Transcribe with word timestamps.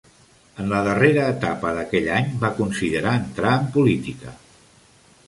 En 0.61 0.69
la 0.75 0.79
darrera 0.85 1.25
etapa 1.33 1.73
d'aquell 1.79 2.09
any, 2.21 2.31
va 2.45 2.51
considerar 2.63 3.13
entrar 3.21 3.53
en 3.59 3.69
política. 3.77 4.35